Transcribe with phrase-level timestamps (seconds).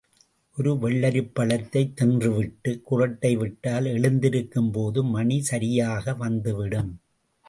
[0.57, 6.91] ஒரு வெள்ளரிப் பழத்தைத் தின்றுவிட்டுக் குறட்டைவிட்டால் எழுந்திருக்கும் போது மணி சரியாக வந்துவிடும்